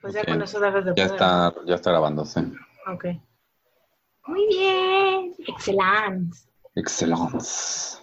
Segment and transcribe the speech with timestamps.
[0.00, 1.10] Pues ya con eso debes de Ya poder.
[1.12, 2.40] está, ya está grabando, sí.
[2.92, 3.04] Ok.
[4.26, 5.34] Muy bien.
[5.46, 6.36] Excelente.
[6.74, 7.98] Excellence.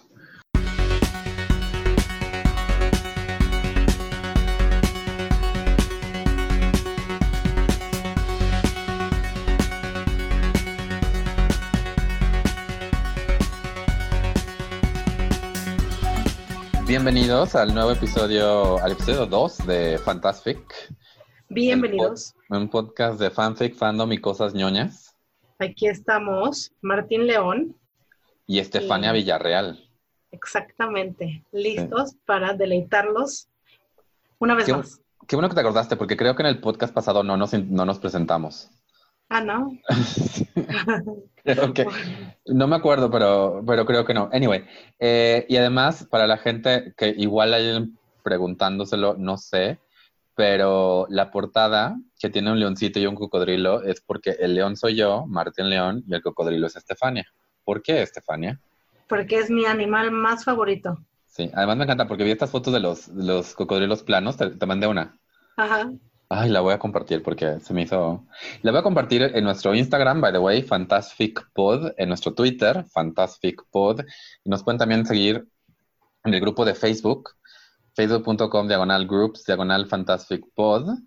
[16.86, 20.58] Bienvenidos al nuevo episodio, al episodio 2 de Fantastic,
[21.48, 22.34] Bienvenidos.
[22.50, 25.16] un podcast de fanfic, fandom y cosas ñoñas.
[25.60, 26.72] Aquí estamos.
[26.82, 27.76] Martín León.
[28.46, 29.12] Y Estefania.
[29.12, 29.88] Villarreal.
[30.32, 31.44] Exactamente.
[31.52, 33.48] Listos para deleitarlos
[34.38, 35.00] una vez Qué, más.
[35.26, 37.86] qué bueno que te acordaste, porque creo que en el podcast pasado no nos, no
[37.86, 38.68] nos presentamos.
[39.28, 39.72] Ah, ¿no?
[41.44, 41.86] Creo que,
[42.46, 44.28] no me acuerdo, pero, pero creo que no.
[44.32, 44.64] Anyway,
[45.00, 47.88] eh, y además, para la gente que igual hay
[48.22, 49.78] preguntándoselo, no sé,
[50.36, 54.94] pero la portada que tiene un leoncito y un cocodrilo es porque el león soy
[54.94, 57.26] yo, Martín León, y el cocodrilo es Estefania.
[57.64, 58.60] ¿Por qué Estefania?
[59.08, 60.98] Porque es mi animal más favorito.
[61.26, 64.50] Sí, además me encanta porque vi estas fotos de los, de los cocodrilos planos, te,
[64.50, 65.18] te mandé una.
[65.56, 65.90] Ajá.
[66.28, 68.26] Ay, la voy a compartir porque se me hizo.
[68.60, 72.84] La voy a compartir en nuestro Instagram, by the way, Fantastic Pod, en nuestro Twitter,
[72.92, 74.00] Fantastic Pod.
[74.44, 75.46] Y nos pueden también seguir
[76.24, 77.30] en el grupo de Facebook,
[77.96, 80.98] facebook.com diagonal groups, diagonal Fantastic Pod,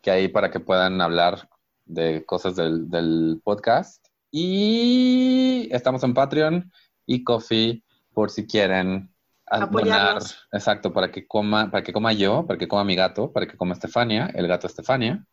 [0.00, 1.48] que ahí para que puedan hablar
[1.84, 4.06] de cosas del, del podcast.
[4.30, 6.72] Y estamos en Patreon
[7.06, 9.10] y Coffee por si quieren
[9.46, 10.48] a- donar, Apoyarnos.
[10.52, 13.56] exacto, para que coma, para que coma yo, para que coma mi gato, para que
[13.56, 15.24] coma Estefania, el gato Estefania,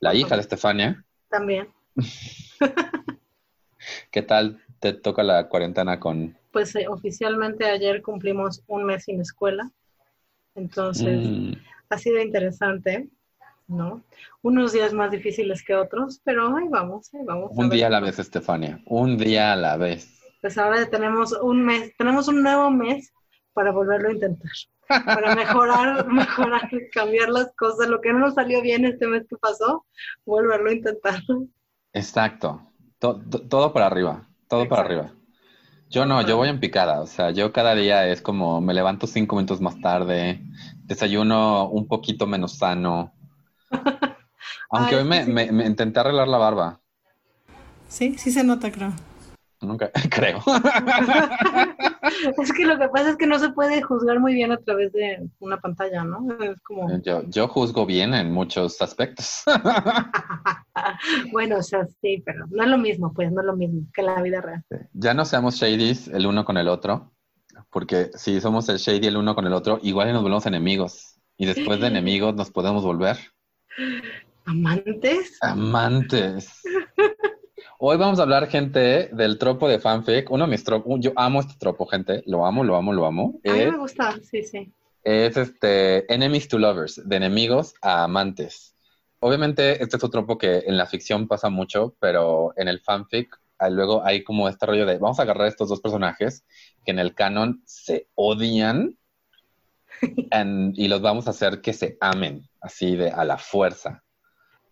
[0.00, 1.04] la hija de Estefania.
[1.28, 1.68] También.
[4.10, 9.20] ¿Qué tal te toca la cuarentena con Pues eh, oficialmente ayer cumplimos un mes sin
[9.20, 9.70] escuela.
[10.58, 11.52] Entonces, Mm,
[11.90, 13.08] ha sido interesante,
[13.68, 14.02] ¿no?
[14.42, 17.50] Unos días más difíciles que otros, pero ahí vamos, ahí vamos.
[17.54, 18.80] un día a la vez, Estefania?
[18.86, 20.20] Un día a la vez.
[20.40, 23.12] Pues ahora tenemos un mes, tenemos un nuevo mes
[23.52, 24.50] para volverlo a intentar,
[24.88, 27.88] para mejorar, mejorar, cambiar las cosas.
[27.88, 29.84] Lo que no nos salió bien este mes que pasó,
[30.24, 31.20] volverlo a intentar.
[31.92, 32.62] Exacto.
[32.98, 35.12] To- to- todo para arriba, todo para arriba.
[35.90, 39.06] Yo no, yo voy en picada, o sea, yo cada día es como me levanto
[39.06, 40.40] cinco minutos más tarde,
[40.84, 43.12] desayuno un poquito menos sano.
[44.70, 45.32] Aunque Ay, hoy me, sí, sí.
[45.34, 46.80] me- me intenté arreglar la barba,
[47.88, 48.92] Sí, sí se nota, creo.
[49.60, 50.42] nunca, creo.
[52.42, 54.92] Es que lo que pasa es que no se puede juzgar muy bien a través
[54.92, 56.26] de una pantalla, ¿no?
[56.40, 59.42] Es como, Yo, yo juzgo bien en muchos aspectos.
[61.32, 64.02] bueno, o sea, sí, pero no es lo mismo, pues, no es lo mismo que
[64.02, 64.64] la vida real.
[64.92, 67.12] Ya no seamos shadies el uno con el otro,
[67.70, 71.14] porque si somos el shady el uno con el otro, igual nos volvemos enemigos.
[71.36, 73.16] Y después de enemigos nos podemos volver
[74.44, 75.38] ¿Amantes?
[75.40, 76.50] amantes.
[77.78, 80.30] Hoy vamos a hablar, gente, del tropo de fanfic.
[80.30, 82.22] Uno de mis tropos, yo amo este tropo, gente.
[82.26, 83.40] Lo amo, lo amo, lo amo.
[83.46, 84.72] A mí Es, me gusta, sí, sí.
[85.04, 88.74] es este enemies to lovers, de enemigos a amantes.
[89.20, 93.36] Obviamente, este es un tropo que en la ficción pasa mucho, pero en el fanfic
[93.58, 96.44] ah, luego hay como este rollo de vamos a agarrar a estos dos personajes
[96.84, 98.96] que en el canon se odian
[100.30, 104.02] en- y los vamos a hacer que se amen, así de a la fuerza.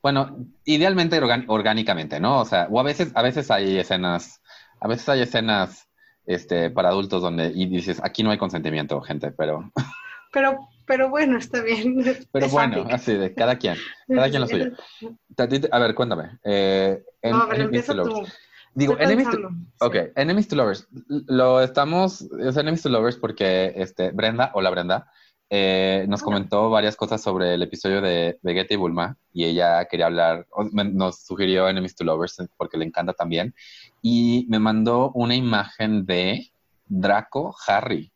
[0.07, 2.39] Bueno, idealmente orgánicamente, ¿no?
[2.41, 4.41] O sea, o a veces, a veces hay escenas,
[4.81, 5.89] a veces hay escenas
[6.27, 9.73] este, para adultos donde y dices, aquí no hay consentimiento, gente, pero,
[10.33, 12.05] Pero, pero bueno, está bien.
[12.31, 14.67] pero Es bueno, así de cada quien, cada quien lo suyo.
[15.73, 16.39] A ver, cuéntame.
[16.45, 18.33] Eh, en- No, ver, Enemies to empieza Lovers.
[18.33, 18.39] tú.
[18.75, 19.67] Digo, enemies to, pensando.
[19.81, 20.87] Ok, Enemies to Lovers.
[21.09, 25.11] Lo estamos, es Enemies to Lovers porque este, Brenda, hola Brenda,
[25.49, 29.85] eh, nos comentó varias cosas sobre el episodio de, de Getty y Bulma y ella
[29.87, 33.55] quería hablar, nos sugirió Enemies to Lovers porque le encanta también
[34.03, 36.51] y me mandó una imagen de
[36.87, 38.13] Draco Harry.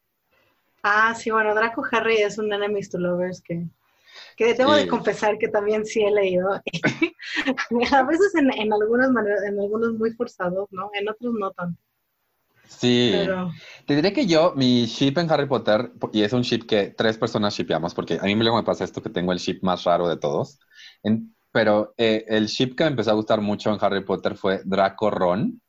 [0.83, 3.67] Ah, sí, bueno, Draco Harry es un enemies to lovers que,
[4.37, 4.81] que debo Sí.
[4.83, 6.49] de confesar que también sí he leído.
[7.93, 10.91] a veces en, en maneras, en algunos muy forzados, ¿no?
[10.94, 11.79] En otros no tanto.
[12.70, 13.50] Sí, Pero
[13.84, 17.19] te diré que yo, mi ship en Harry Potter, y es un ship que tres
[17.19, 20.08] personas shipeamos, porque a mí luego me pasa esto que tengo el ship más raro
[20.08, 20.58] de todos.
[21.02, 24.61] En- pero eh, el ship que me empezó a gustar mucho en Harry Potter fue
[24.64, 25.61] Draco Ron.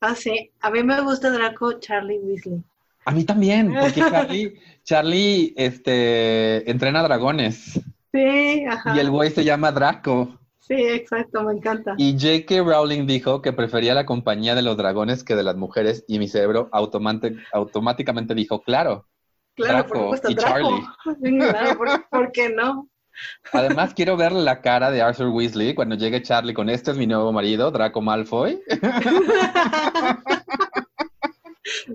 [0.00, 0.50] Ah, sí.
[0.62, 2.62] A mí me gusta Draco Charlie Weasley.
[3.04, 7.78] A mí también, porque Charlie, Charlie este, entrena dragones
[8.12, 8.96] Sí, ajá.
[8.96, 10.38] y el güey se llama Draco.
[10.72, 11.94] Sí, exacto, me encanta.
[11.98, 12.62] Y J.K.
[12.62, 16.28] Rowling dijo que prefería la compañía de los dragones que de las mujeres y mi
[16.28, 19.06] cerebro automáticamente dijo, claro.
[19.54, 20.80] claro, Draco por supuesto, y Draco.
[21.50, 22.88] Claro, ¿por, por qué no?
[23.52, 27.06] Además, quiero ver la cara de Arthur Weasley cuando llegue Charlie con este es mi
[27.06, 28.62] nuevo marido, Draco Malfoy.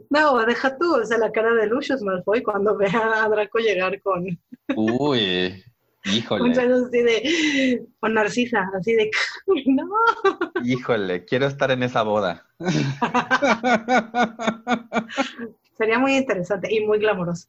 [0.09, 4.01] No, deja tú, o sea, la cara de Lucius Malfoy cuando vea a Draco llegar
[4.01, 4.25] con...
[4.75, 5.63] Uy,
[6.05, 6.43] híjole.
[6.43, 7.85] Un así de...
[7.99, 9.09] Con Narcisa, así de...
[9.65, 9.87] No.
[10.63, 12.45] Híjole, quiero estar en esa boda.
[15.77, 17.47] Sería muy interesante y muy glamoroso.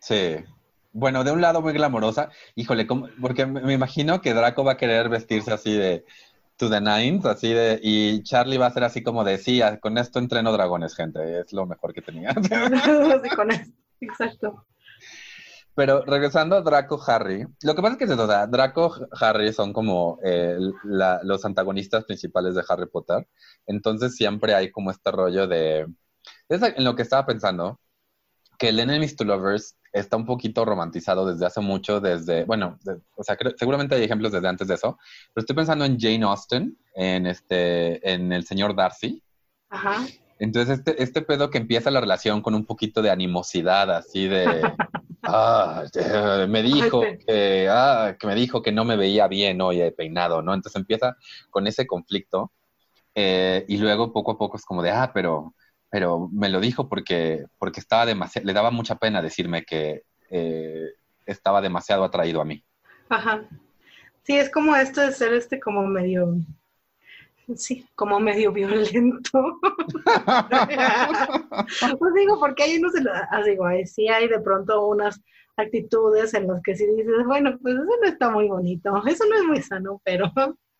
[0.00, 0.36] Sí.
[0.92, 2.86] Bueno, de un lado muy glamorosa, híjole,
[3.20, 6.04] porque me imagino que Draco va a querer vestirse así de
[6.56, 10.18] to the nines, así de, y Charlie va a ser así como decía, con esto
[10.18, 12.34] entreno dragones, gente, es lo mejor que tenía.
[13.22, 14.66] sí, con esto, exacto.
[15.74, 19.72] Pero regresando a Draco Harry, lo que pasa es que o sea, Draco Harry son
[19.72, 23.26] como eh, los antagonistas principales de Harry Potter,
[23.66, 25.86] entonces siempre hay como este rollo de,
[26.48, 27.80] es en lo que estaba pensando,
[28.58, 32.78] que el Enemies to Lovers está un poquito romantizado desde hace mucho, desde, bueno,
[33.16, 34.98] o sea, seguramente hay ejemplos desde antes de eso,
[35.32, 39.22] pero estoy pensando en Jane Austen, en este, en El Señor Darcy.
[39.70, 40.06] Ajá.
[40.38, 44.44] Entonces, este, este pedo que empieza la relación con un poquito de animosidad, así de,
[45.22, 45.84] ah,
[46.48, 50.54] me dijo que, ah, que me dijo que no me veía bien hoy peinado, ¿no?
[50.54, 51.16] Entonces empieza
[51.50, 52.52] con ese conflicto
[53.14, 55.54] eh, y luego poco a poco es como de, ah, pero
[55.92, 60.86] pero me lo dijo porque, porque estaba demasiado, le daba mucha pena decirme que eh,
[61.26, 62.64] estaba demasiado atraído a mí.
[63.10, 63.44] Ajá.
[64.22, 66.36] Sí, es como esto de ser este como medio,
[67.56, 69.60] sí, como medio violento.
[71.98, 72.92] pues digo, porque hay unos,
[73.30, 75.20] ah, digo, sí hay de pronto unas
[75.56, 79.36] actitudes en las que sí dices, bueno, pues eso no está muy bonito, eso no
[79.36, 80.32] es muy sano, pero...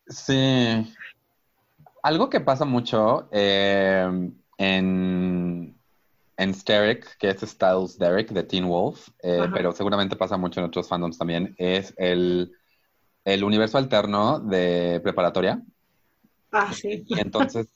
[0.07, 0.93] Sí.
[2.01, 5.75] Algo que pasa mucho, eh, en,
[6.37, 10.65] en Steric, que es Styles Derek de Teen Wolf, eh, pero seguramente pasa mucho en
[10.65, 12.51] otros fandoms también, es el,
[13.23, 15.61] el universo alterno de preparatoria.
[16.53, 17.03] Ah, sí.
[17.07, 17.67] Y entonces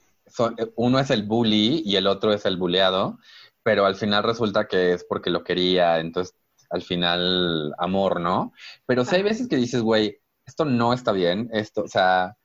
[0.76, 3.20] uno es el bully y el otro es el buleado,
[3.64, 6.36] pero al final resulta que es porque lo quería, entonces
[6.70, 8.54] al final amor, ¿no?
[8.86, 12.38] Pero si hay veces que dices, güey, esto no está bien, esto, o sea,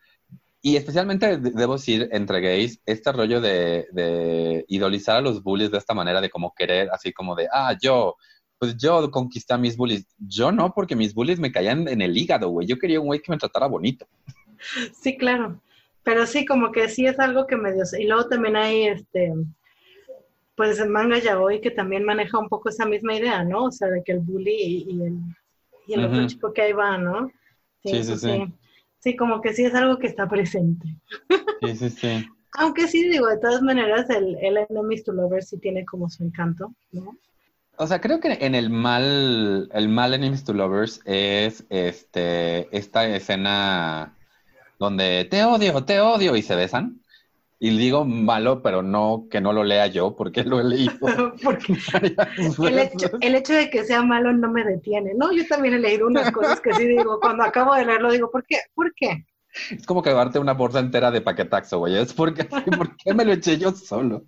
[0.61, 5.79] y especialmente, debo decir, entre gays, este rollo de, de, idolizar a los bullies de
[5.79, 8.17] esta manera, de como querer, así como de, ah, yo,
[8.59, 10.07] pues yo conquisté a mis bullies.
[10.19, 12.69] Yo no, porque mis bullies me caían en el hígado, güey.
[12.69, 14.07] Yo quería un güey que me tratara bonito.
[14.95, 15.61] Sí, claro.
[16.05, 17.85] Pero sí, como que sí es algo que me dio.
[17.99, 19.33] Y luego también hay, este,
[20.57, 23.65] pues el manga yaoi que también maneja un poco esa misma idea, ¿no?
[23.65, 25.19] O sea, de que el bully y, el,
[25.87, 27.31] y el otro chico que ahí va, ¿no?
[27.85, 28.17] sí, sí.
[28.17, 28.53] sí.
[29.03, 30.87] Sí, como que sí es algo que está presente.
[31.61, 32.27] Sí, sí, sí.
[32.59, 36.23] Aunque sí, digo, de todas maneras, el, el Enemies to Lovers sí tiene como su
[36.23, 37.17] encanto, ¿no?
[37.79, 43.09] O sea, creo que en el mal, el mal Enemies to Lovers es este, esta
[43.09, 44.15] escena
[44.83, 47.01] donde te odio, te odio y se besan.
[47.61, 50.99] Y digo malo, pero no que no lo lea yo, porque lo he leído.
[51.45, 51.75] porque
[52.69, 55.13] el hecho, el hecho, de que sea malo no me detiene.
[55.15, 58.31] No, yo también he leído unas cosas que sí digo, cuando acabo de leerlo digo,
[58.33, 58.59] ¿por qué?
[58.75, 59.25] ¿Por qué?
[59.71, 61.97] Es como que darte una bolsa entera de paquetaxo, güey.
[61.97, 62.45] Es porque,
[62.77, 64.25] ¿por qué me lo eché yo solo?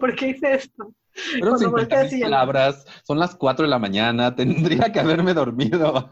[0.00, 0.92] ¿Por qué hice esto?
[1.34, 6.08] Pero 50 palabras, son las 4 de la mañana, tendría que haberme dormido.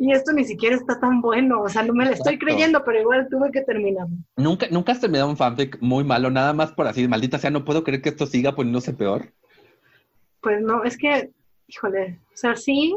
[0.00, 3.00] Y esto ni siquiera está tan bueno, o sea, no me lo estoy creyendo, pero
[3.00, 4.06] igual tuve que terminar.
[4.36, 7.64] ¿Nunca, ¿Nunca has terminado un fanfic muy malo, nada más por así, maldita sea, no
[7.64, 9.32] puedo creer que esto siga poniéndose peor?
[10.40, 11.30] Pues no, es que,
[11.68, 12.94] híjole, o sea, sí,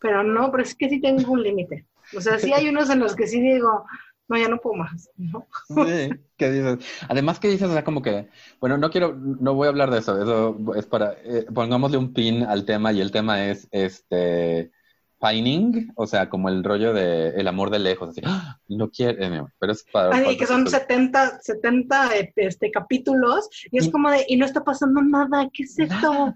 [0.00, 1.84] pero no, pero es que sí tengo un límite.
[2.16, 3.84] O sea, sí hay unos en los que sí digo,
[4.28, 5.46] no, ya no puedo más, ¿no?
[5.68, 6.78] Sí, ¿qué dices?
[7.08, 7.68] Además, ¿qué dices?
[7.68, 8.28] O sea, como que,
[8.60, 12.12] bueno, no quiero, no voy a hablar de eso, eso es para, eh, pongámosle un
[12.12, 14.70] pin al tema y el tema es, este,
[15.20, 18.58] pining, o sea, como el rollo de el amor de lejos, así, ¡Ah!
[18.68, 20.14] no quiere, eh, pero es para...
[20.14, 25.02] Ay, que son 70, 70 este, capítulos, y es como de, y no está pasando
[25.02, 26.34] nada, ¿qué es esto?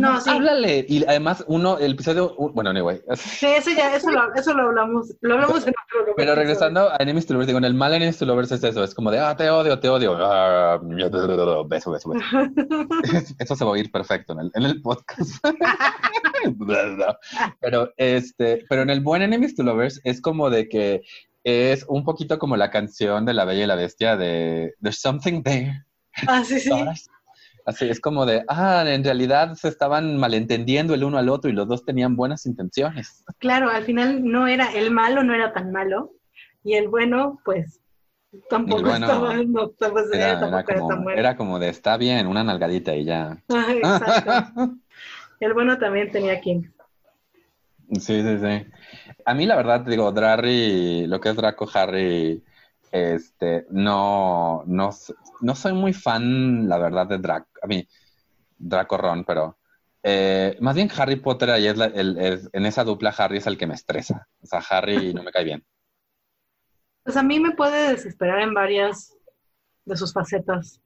[0.00, 0.30] no, sí.
[0.30, 3.00] háblale, y además uno, el episodio, bueno, anyway.
[3.14, 6.14] Sí, eso ya, eso lo, eso lo hablamos, lo hablamos en otro lugar.
[6.16, 8.84] Pero regresando a Enemies to Lovers, digo, en el mal Enemies to Lovers es eso,
[8.84, 10.78] es como de, ah, te odio, te odio, ah,
[11.66, 12.12] beso, beso, beso.
[13.38, 15.44] eso se va a oír perfecto en el, en el podcast.
[17.60, 21.02] pero, este, pero en el buen Enemies to Lovers es como de que
[21.44, 25.42] es un poquito como la canción de La Bella y la Bestia de There's Something
[25.42, 25.84] There.
[26.26, 26.70] Ah, sí, sí.
[27.68, 31.52] Así es como de, ah, en realidad se estaban malentendiendo el uno al otro y
[31.52, 33.22] los dos tenían buenas intenciones.
[33.40, 36.12] Claro, al final no era, el malo no era tan malo
[36.64, 37.82] y el bueno, pues
[38.48, 41.20] tampoco estaba, no, estaba, era, tampoco era, como, tan bueno.
[41.20, 43.36] Era como de, está bien, una nalgadita y ya.
[43.48, 44.76] exacto.
[45.40, 46.64] El bueno también tenía King.
[47.92, 48.66] Sí, sí, sí.
[49.24, 52.42] A mí la verdad, digo, Drarry, lo que es Draco Harry,
[52.92, 54.90] este, no, no,
[55.40, 57.48] no soy muy fan, la verdad, de Draco.
[57.62, 57.86] A mí,
[58.58, 59.58] Draco Ron, pero
[60.02, 63.66] eh, más bien Harry Potter ahí es, el, en esa dupla Harry es el que
[63.66, 64.28] me estresa.
[64.42, 65.64] O sea, Harry no me cae bien.
[67.04, 69.16] Pues a mí me puede desesperar en varias
[69.86, 70.82] de sus facetas.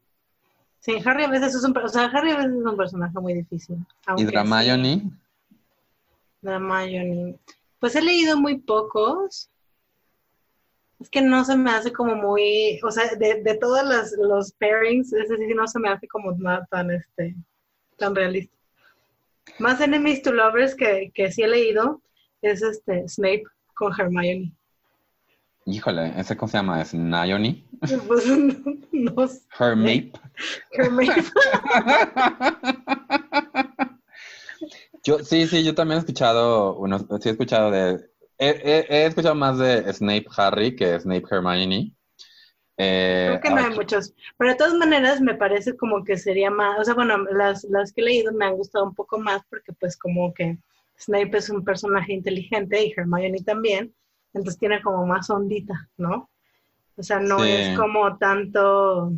[0.83, 3.35] Sí, Harry a veces es un, o sea, Harry a veces es un personaje muy
[3.35, 3.77] difícil.
[4.17, 5.13] ¿Y Dramayoni?
[6.41, 7.39] Dramayoni.
[7.79, 9.49] Pues he leído muy pocos.
[10.99, 14.53] Es que no se me hace como muy, o sea, de, de todos los, los
[14.55, 17.37] pairings, ese sí no se me hace como nada tan, este,
[17.97, 18.57] tan realista.
[19.61, 22.03] Más Enemies to Lovers que, que sí he leído
[22.41, 24.53] es este Snape con Hermione.
[25.65, 26.81] Híjole, ¿ese cómo se llama?
[26.81, 27.69] ¿Es Nayoni?
[28.07, 28.25] Pues
[28.93, 29.41] no, sé.
[29.59, 30.13] Hermape.
[30.71, 31.25] Hermape.
[35.05, 38.01] yo, sí, sí, yo también he escuchado, unos, sí he escuchado de,
[38.39, 41.93] he, he, escuchado más de Snape Harry que Snape Hermione.
[42.77, 46.51] Eh, Creo que no hay muchos, pero de todas maneras me parece como que sería
[46.51, 49.43] más, o sea, bueno, las, las que he leído me han gustado un poco más
[49.51, 50.59] porque pues como que
[50.99, 53.95] Snape es un personaje inteligente y Hermione también,
[54.35, 56.31] entonces tiene como más ondita, ¿no?
[56.97, 59.13] O sea, no es como tanto,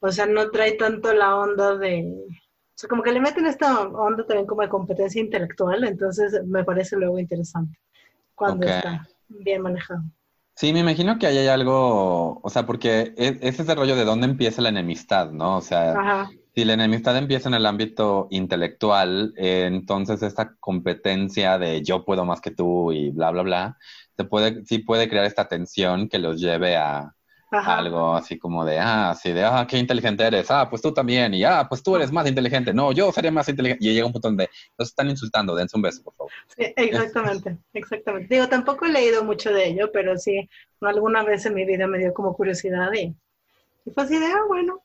[0.00, 3.80] o sea, no trae tanto la onda de, o sea, como que le meten esta
[3.80, 7.78] onda también como de competencia intelectual, entonces me parece luego interesante
[8.34, 10.02] cuando está bien manejado.
[10.54, 14.04] Sí, me imagino que ahí hay algo, o sea, porque es, es ese rollo de
[14.04, 15.58] dónde empieza la enemistad, ¿no?
[15.58, 21.82] O sea, si la enemistad empieza en el ámbito intelectual, eh, entonces esta competencia de
[21.82, 23.78] yo puedo más que tú y bla, bla, bla,
[24.16, 27.12] se puede, sí puede crear esta tensión que los lleve a,
[27.50, 31.34] algo así como de, ah, sí, de, ah, qué inteligente eres, ah, pues tú también,
[31.34, 34.12] y ah, pues tú eres más inteligente, no, yo sería más inteligente, y llega un
[34.12, 34.48] punto donde
[34.78, 36.32] los están insultando, dense un beso, por favor.
[36.56, 38.34] Sí, exactamente, exactamente.
[38.34, 40.48] Digo, tampoco he leído mucho de ello, pero sí,
[40.80, 43.14] alguna vez en mi vida me dio como curiosidad y,
[43.84, 44.80] y fue así de, ah, bueno,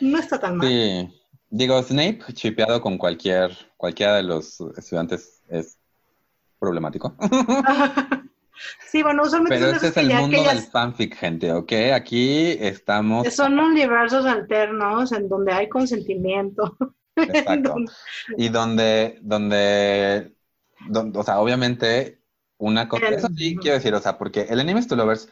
[0.00, 0.68] no está tan mal.
[0.68, 5.78] Sí, digo, Snape chipeado con cualquier, cualquiera de los estudiantes es
[6.58, 7.16] problemático.
[8.86, 11.72] Sí, bueno, usualmente Pero este es el mundo del fanfic, gente, ¿ok?
[11.92, 13.32] Aquí estamos...
[13.34, 16.76] Son universos alternos en donde hay consentimiento.
[17.16, 17.74] Exacto.
[18.36, 20.34] y donde, donde,
[21.14, 22.20] o sea, obviamente,
[22.58, 23.08] una cosa...
[23.08, 25.28] Eso sí quiero decir, o sea, porque el Enemies to Lovers,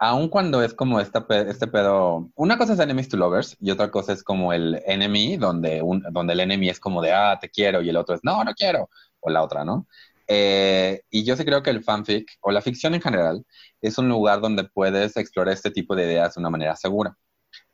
[0.00, 2.30] aun cuando es como este pedo...
[2.34, 6.32] Una cosa es Enemies to Lovers y otra cosa es como el enemy, donde, donde
[6.32, 8.88] el enemy es como de, ah, te quiero, y el otro es, no, no quiero,
[9.20, 9.86] o la otra, ¿no?
[10.26, 13.44] Eh, y yo sí creo que el fanfic o la ficción en general
[13.82, 17.18] es un lugar donde puedes explorar este tipo de ideas de una manera segura.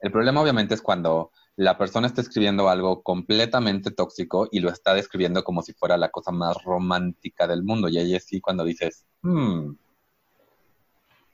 [0.01, 4.95] El problema obviamente es cuando la persona está escribiendo algo completamente tóxico y lo está
[4.95, 7.89] describiendo como si fuera la cosa más romántica del mundo.
[7.89, 9.75] Y ahí es sí cuando dices, hmm".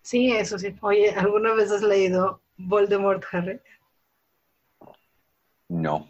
[0.03, 0.75] Sí, eso sí.
[0.81, 3.61] Oye, ¿alguna vez has leído Voldemort, Harry?
[5.69, 6.09] No.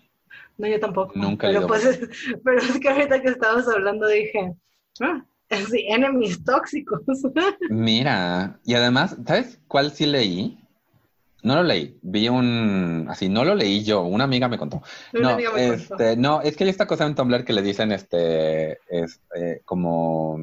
[0.59, 1.13] No, yo tampoco.
[1.15, 2.01] Nunca pero, pues,
[2.45, 4.57] pero es que ahorita que estabas hablando dije,
[5.01, 5.25] Ah,
[5.71, 7.01] sí, enemies tóxicos.
[7.71, 10.59] Mira, y además, ¿sabes cuál sí leí?
[11.43, 14.81] No lo leí, vi un, así, no lo leí yo, una amiga me contó.
[15.13, 19.21] no, este, no, es que hay esta cosa en Tumblr que le dicen, este, es
[19.35, 20.39] eh, como,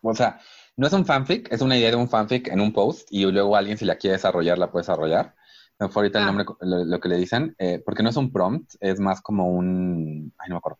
[0.00, 0.38] o sea,
[0.76, 3.56] no es un fanfic, es una idea de un fanfic en un post y luego
[3.56, 5.34] alguien si la quiere desarrollar la puede desarrollar.
[5.78, 6.26] No fue ahorita el ah.
[6.26, 10.32] nombre, lo, que le dicen, eh, porque no es un prompt, es más como un,
[10.38, 10.78] ay, no me acuerdo,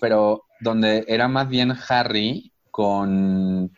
[0.00, 3.72] pero donde era más bien Harry con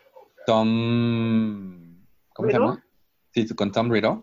[0.46, 2.84] Tom, ¿cómo se llama?
[3.32, 4.22] Sí, con Tom Riddle.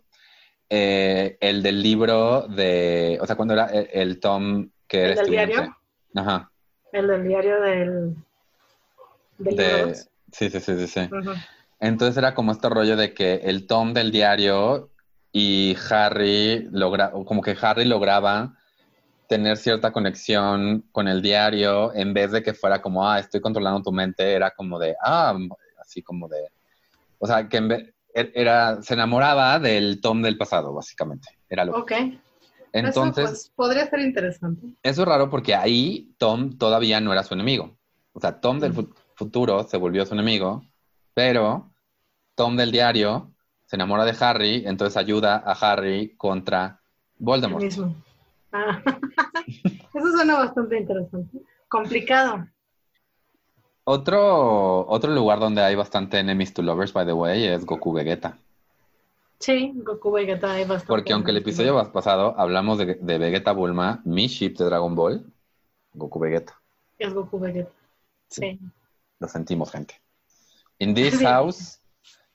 [0.69, 5.29] Eh, el del libro de, o sea, cuando era el, Tom que era ¿El del
[5.29, 5.77] diario?
[6.15, 6.51] Ajá.
[6.93, 8.15] El del diario del...
[9.37, 9.95] de,
[10.31, 11.09] sí, sí, sí, sí.
[11.79, 14.91] Entonces era como este rollo de que el Tom del diario
[15.31, 18.53] y Harry logra, como que Harry lograba
[19.27, 23.81] tener cierta conexión con el diario en vez de que fuera como, ah, estoy controlando
[23.81, 25.37] tu mente, era como de, ah,
[25.81, 26.49] así como de,
[27.17, 31.63] o sea, que en vez, er, era, se enamoraba del Tom del pasado, básicamente, era
[31.63, 31.93] lo Ok.
[32.73, 34.67] Entonces, eso, pues, podría ser interesante.
[34.83, 37.77] Eso es raro porque ahí Tom todavía no era su enemigo.
[38.13, 38.73] O sea, Tom del
[39.21, 40.65] futuro se volvió su enemigo,
[41.13, 41.71] pero
[42.33, 43.31] Tom del diario
[43.67, 46.81] se enamora de Harry, entonces ayuda a Harry contra
[47.19, 47.63] Voldemort.
[47.63, 47.95] Mismo.
[48.51, 48.81] Ah.
[49.93, 51.37] Eso suena bastante interesante.
[51.67, 52.47] Complicado.
[53.83, 58.39] Otro, otro lugar donde hay bastante enemies to lovers, by the way, es Goku Vegeta.
[59.37, 60.87] Sí, Goku Vegeta hay bastante.
[60.87, 65.23] Porque aunque el episodio pasado hablamos de, de Vegeta Bulma, mi ship de Dragon Ball,
[65.93, 66.59] Goku Vegeta.
[66.97, 67.71] Es Goku Vegeta.
[68.27, 68.59] Sí.
[69.21, 70.01] Lo sentimos, gente.
[70.79, 71.79] In this house,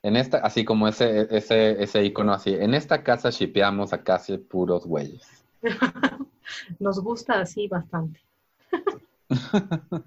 [0.02, 4.38] en esta, así como ese, ese, ese icono así, en esta casa shipeamos a casi
[4.38, 5.44] puros güeyes.
[6.78, 8.20] Nos gusta así bastante.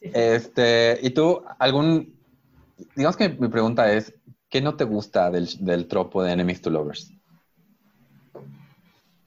[0.00, 2.14] Este, y tú, algún,
[2.94, 4.14] digamos que mi pregunta es,
[4.48, 7.12] ¿qué no te gusta del, del tropo de Enemies to Lovers?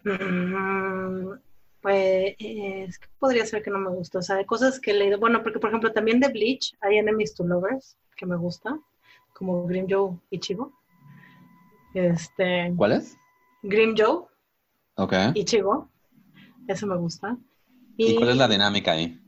[0.06, 1.34] Mm,
[1.82, 4.20] pues es que podría ser que no me gusta.
[4.20, 5.20] O sea, de cosas que he leído.
[5.20, 8.80] Bueno, porque por ejemplo también de Bleach hay Enemies to Lovers que me gusta,
[9.34, 10.72] como Grim Joe y Chigo.
[11.94, 13.18] Este, ¿Cuál es?
[13.64, 14.26] Grim Joe
[14.96, 15.14] Ok.
[15.34, 15.90] y Chigo.
[16.68, 17.38] Eso me gusta.
[17.98, 19.20] ¿Y, cuál es la dinámica ahí?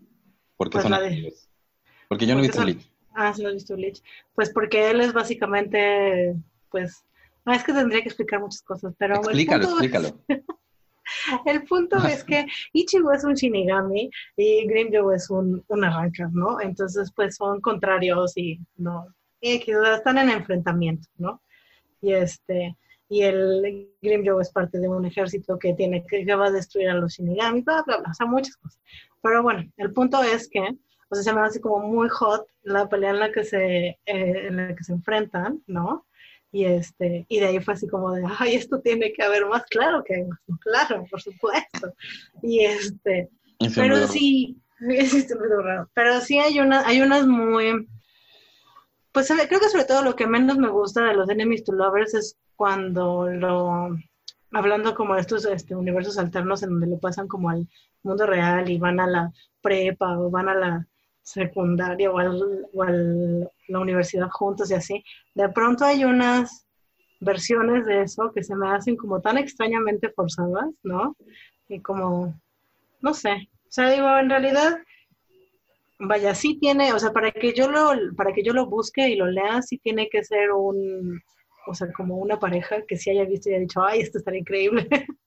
[0.55, 1.33] ¿Por qué Pues son de-?
[2.07, 2.89] Porque yo no he Porque visto son- Bleach.
[3.15, 4.01] Ah, sí, lo he visto Bleach.
[4.33, 6.36] Pues porque él es básicamente,
[6.72, 7.03] pues,
[7.45, 10.19] no, es que tendría que explicar muchas cosas, pero Explícalo, explícalo.
[11.46, 16.60] El punto es que Ichigo es un Shinigami y Grimjoe es un, un arranca, ¿no?
[16.62, 19.08] Entonces, pues son contrarios y no,
[19.41, 19.62] y
[19.96, 21.41] están en enfrentamiento, ¿no?
[22.01, 22.75] Y este,
[23.10, 26.96] y el Grimjoe es parte de un ejército que tiene que va a destruir a
[26.96, 28.82] los Shinigami, bla, bla, bla, o sea, muchas cosas.
[29.22, 32.89] Pero bueno, el punto es que, o sea, se me hace como muy hot la
[32.89, 36.05] pelea en la que se, eh, en la que se enfrentan, ¿no?
[36.53, 39.63] Y, este, y de ahí fue así como de, ay, esto tiene que haber más,
[39.65, 41.93] claro que hay más, claro, por supuesto.
[42.43, 43.29] Y este,
[43.75, 45.89] pero sí, muy raro.
[45.95, 47.88] Pero sí hay, una, hay unas muy,
[49.12, 52.13] pues creo que sobre todo lo que menos me gusta de los Enemies to Lovers
[52.13, 53.98] es cuando lo,
[54.51, 57.67] hablando como de estos este, universos alternos en donde lo pasan como al
[58.03, 59.31] mundo real y van a la
[59.62, 60.88] prepa o van a la
[61.23, 65.03] secundaria o, al, o a la universidad juntos y así,
[65.35, 66.67] de pronto hay unas
[67.21, 71.15] versiones de eso que se me hacen como tan extrañamente forzadas, ¿no?
[71.69, 72.39] Y como,
[73.01, 74.79] no sé, o sea, digo, en realidad,
[75.99, 79.15] vaya, sí tiene, o sea, para que yo lo, para que yo lo busque y
[79.15, 81.21] lo lea, sí tiene que ser un,
[81.67, 84.39] o sea, como una pareja que sí haya visto y haya dicho, ay, esto estaría
[84.41, 84.88] increíble.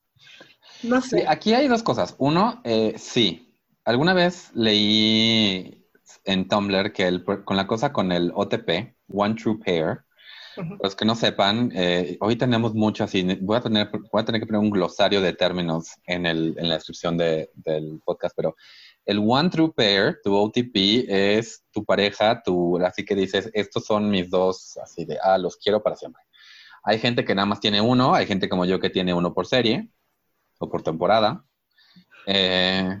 [0.83, 1.25] no Sí, sé.
[1.27, 2.15] aquí hay dos cosas.
[2.17, 3.43] Uno, eh, sí.
[3.85, 5.86] Alguna vez leí
[6.25, 9.99] en Tumblr que el, con la cosa con el OTP, One True Pair,
[10.81, 13.21] los que no sepan, eh, hoy tenemos mucho así.
[13.41, 16.67] Voy a tener, voy a tener que poner un glosario de términos en, el, en
[16.69, 18.55] la descripción de- del podcast, pero
[19.05, 24.09] el One True Pair, tu OTP, es tu pareja, tu, así que dices, estos son
[24.09, 26.23] mis dos, así de, ah, los quiero para siempre.
[26.83, 29.45] Hay gente que nada más tiene uno, hay gente como yo que tiene uno por
[29.45, 29.89] serie
[30.57, 31.43] o por temporada.
[32.25, 32.99] Eh,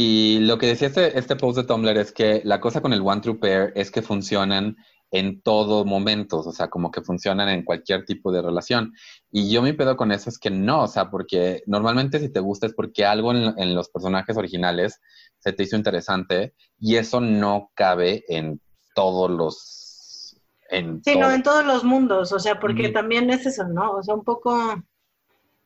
[0.00, 3.00] y lo que decía este, este post de Tumblr es que la cosa con el
[3.00, 4.76] One True Pair es que funcionan
[5.10, 8.94] en todo momentos, o sea, como que funcionan en cualquier tipo de relación.
[9.32, 12.38] Y yo mi pedo con eso es que no, o sea, porque normalmente si te
[12.38, 15.00] gusta es porque algo en, en los personajes originales
[15.40, 18.60] se te hizo interesante y eso no cabe en
[18.94, 20.40] todos los...
[20.70, 23.94] En Sí, no, en todos los mundos, o sea, porque también es eso, ¿no?
[23.94, 24.80] O sea, un poco,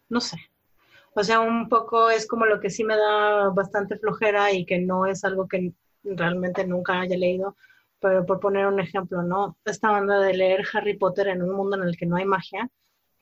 [0.08, 0.38] no sé.
[1.14, 4.78] O sea, un poco es como lo que sí me da bastante flojera y que
[4.80, 5.72] no es algo que
[6.04, 7.56] realmente nunca haya leído,
[8.00, 9.56] pero por poner un ejemplo, ¿no?
[9.64, 12.70] Esta banda de leer Harry Potter en un mundo en el que no hay magia,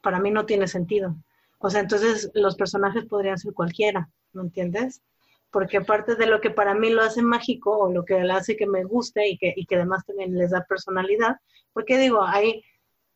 [0.03, 1.17] para mí no tiene sentido.
[1.59, 5.03] O sea, entonces los personajes podrían ser cualquiera, ¿me entiendes?
[5.51, 8.57] Porque parte de lo que para mí lo hace mágico o lo que le hace
[8.57, 11.37] que me guste y que, y que además también les da personalidad,
[11.73, 12.63] porque digo, hay,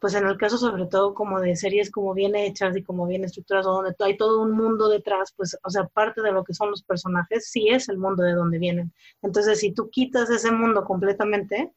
[0.04, 3.24] pues en el caso sobre todo como de series como bien hechas y como bien
[3.24, 6.68] estructuradas, donde hay todo un mundo detrás, pues, o sea, parte de lo que son
[6.68, 8.92] los personajes sí es el mundo de donde vienen.
[9.22, 11.72] Entonces, si tú quitas ese mundo completamente,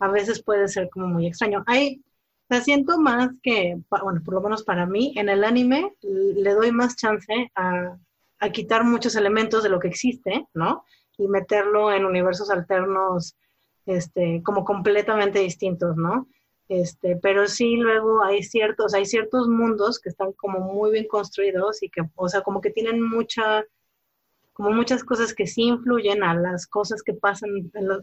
[0.00, 1.62] a veces puede ser como muy extraño.
[1.68, 2.02] Hay,
[2.48, 6.72] sea, siento más que, bueno, por lo menos para mí, en el anime le doy
[6.72, 7.96] más chance a,
[8.40, 10.84] a quitar muchos elementos de lo que existe, ¿no?
[11.18, 13.36] Y meterlo en universos alternos,
[13.86, 16.26] este, como completamente distintos, ¿no?
[16.70, 21.82] Este, pero sí luego hay ciertos, hay ciertos mundos que están como muy bien construidos
[21.82, 23.64] y que, o sea, como que tienen mucha,
[24.52, 27.50] como muchas cosas que sí influyen a las cosas que pasan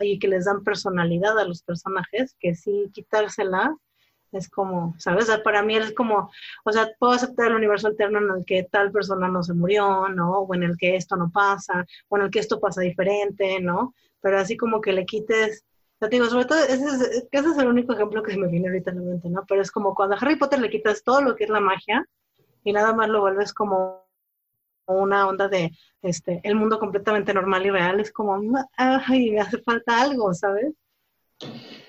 [0.02, 3.70] y que les dan personalidad a los personajes, que sí quitárselas
[4.34, 5.32] es como, ¿sabes?
[5.46, 6.30] Para mí es como,
[6.66, 10.10] o sea, puedo aceptar el universo alterno en el que tal persona no se murió,
[10.10, 10.40] ¿no?
[10.40, 13.94] O en el que esto no pasa, o en el que esto pasa diferente, ¿no?
[14.20, 15.64] Pero así como que le quites,
[16.00, 16.86] te digo, sobre todo, ese
[17.32, 19.44] es, el único ejemplo que se me viene ahorita a la mente, ¿no?
[19.48, 22.06] Pero es como cuando a Harry Potter le quitas todo lo que es la magia
[22.64, 24.06] y nada más lo vuelves como
[24.88, 28.40] una onda de este el mundo completamente normal y real, es como,
[28.78, 30.74] ay, me hace falta algo, ¿sabes?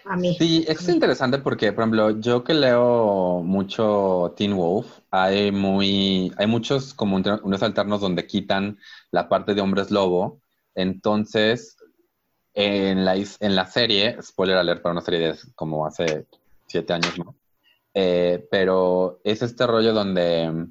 [0.04, 0.34] A mí.
[0.38, 6.46] Sí, es interesante porque, por ejemplo, yo que leo mucho Teen Wolf, hay muy, hay
[6.46, 8.78] muchos como un- unos alternos donde quitan
[9.10, 10.40] la parte de hombres lobo.
[10.74, 11.76] Entonces,
[12.60, 16.26] en la, en la serie, spoiler alert para una serie de como hace
[16.66, 17.36] siete años, ¿no?
[17.94, 20.66] Eh, pero es este rollo donde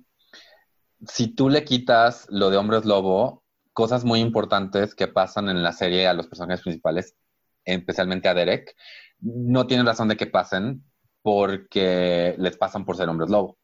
[1.07, 5.71] si tú le quitas lo de hombres lobo, cosas muy importantes que pasan en la
[5.71, 7.15] serie a los personajes principales,
[7.63, 8.75] especialmente a Derek,
[9.21, 10.83] no tienen razón de que pasen
[11.21, 13.59] porque les pasan por ser hombres lobo.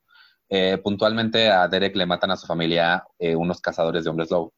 [0.48, 4.54] Eh, puntualmente a Derek le matan a su familia eh, unos cazadores de hombres lobo.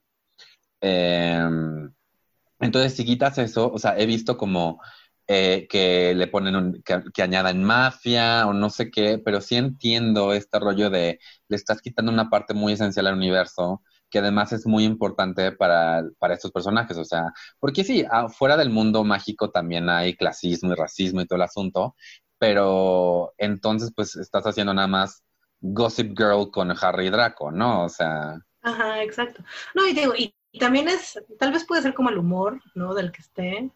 [0.82, 1.92] Em,
[2.60, 4.80] entonces, si quitas eso, o sea, he visto como
[5.28, 10.34] eh, que le ponen, un, que, añadan mafia o no sé qué, pero sí entiendo
[10.34, 14.66] este rollo de le estás quitando una parte muy esencial al universo que además es
[14.68, 18.06] muy importante para, para estos personajes, o sea, porque sí,
[18.38, 21.96] fuera del mundo mágico también hay clasismo y racismo y todo el asunto,
[22.38, 25.24] pero entonces pues estás haciendo nada más
[25.60, 27.86] Gossip Girl con Harry Draco, ¿no?
[27.86, 28.38] O sea...
[28.62, 29.44] Ajá, exacto.
[29.74, 32.94] No, y digo, y y también es, tal vez puede ser como el humor, ¿no?
[32.94, 33.70] Del que esté.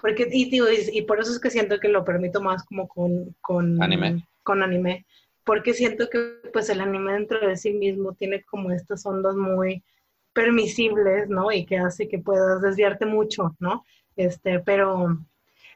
[0.00, 3.36] Porque, y, digo, y, por eso es que siento que lo permito más como con,
[3.40, 4.26] con anime.
[4.42, 5.06] Con anime.
[5.44, 9.84] Porque siento que pues el anime dentro de sí mismo tiene como estas ondas muy
[10.32, 11.52] permisibles, ¿no?
[11.52, 13.84] Y que hace que puedas desviarte mucho, ¿no?
[14.16, 15.16] Este, pero,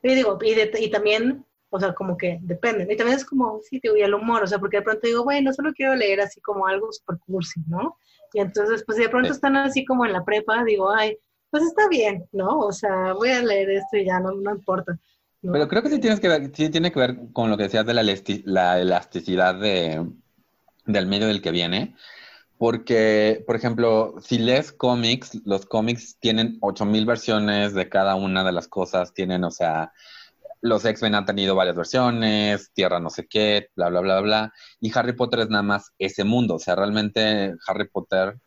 [0.03, 2.92] y digo, y, y también, o sea, como que depende.
[2.92, 5.23] Y también es como, sí, digo, y el humor, o sea, porque de pronto digo,
[5.23, 7.97] bueno, solo quiero leer así como algo super cursi, ¿no?
[8.33, 11.17] Y entonces, pues de pronto están así como en la prepa, digo, ay,
[11.51, 12.59] pues está bien, ¿no?
[12.61, 14.99] O sea, voy a leer esto y ya no, no importa.
[15.41, 17.87] Pero creo que sí, tienes que ver, sí tiene que ver con lo que decías
[17.87, 18.03] de la,
[18.45, 20.05] la elasticidad de,
[20.85, 21.95] del medio del que viene.
[22.59, 28.51] Porque, por ejemplo, si lees cómics, los cómics tienen 8000 versiones de cada una de
[28.51, 29.93] las cosas, tienen, o sea,
[30.61, 34.53] los X-Men han tenido varias versiones, Tierra no sé qué, bla, bla, bla, bla.
[34.81, 36.57] Y Harry Potter es nada más ese mundo.
[36.57, 38.38] O sea, realmente Harry Potter,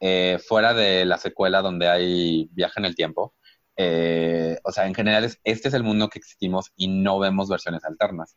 [0.00, 3.34] eh, fuera de la secuela donde hay viaje en el tiempo,
[3.76, 7.84] eh, o sea, en general este es el mundo que existimos y no vemos versiones
[7.84, 8.36] alternas.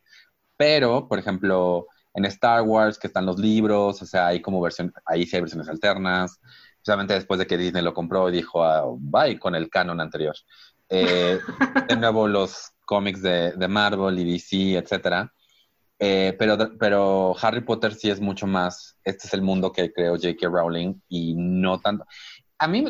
[0.56, 4.92] Pero, por ejemplo, en Star Wars, que están los libros, o sea, hay como versión,
[5.04, 6.40] ahí sí hay versiones alternas.
[6.76, 10.34] Precisamente después de que Disney lo compró y dijo, ah, bye con el canon anterior.
[10.88, 11.38] Eh,
[11.88, 15.32] de nuevo, los cómics de, Marvel y DC, etcétera.
[15.98, 20.14] Eh, pero, pero Harry Potter sí es mucho más, este es el mundo que creó
[20.16, 20.48] J.K.
[20.48, 22.04] Rowling y no tanto.
[22.58, 22.84] A mí,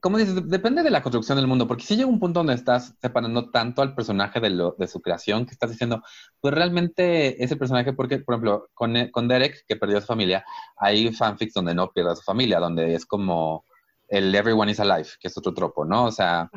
[0.00, 2.94] como dices, depende de la construcción del mundo, porque si llega un punto donde estás
[3.00, 6.02] separando tanto al personaje de su creación, que estás diciendo,
[6.40, 10.44] pues realmente ese personaje, porque, por ejemplo, con, con Derek, que perdió a su familia,
[10.76, 13.64] hay fanfics donde no pierde a su familia, donde es como
[14.08, 16.06] el Everyone is Alive, que es otro tropo, ¿no?
[16.06, 16.50] O sea,